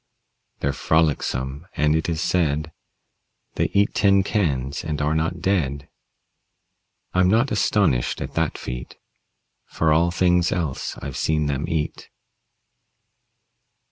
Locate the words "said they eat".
2.21-3.93